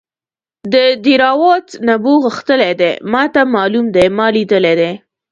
[0.73, 0.75] د
[1.05, 4.91] دیراوت نبو غښتلی دی ماته معلوم دی ما لیدلی دی.